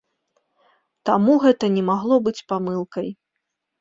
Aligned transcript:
Таму 1.09 1.35
гэта 1.45 1.65
не 1.75 1.83
магло 1.93 2.15
быць 2.29 2.37
памылкай. 2.53 3.07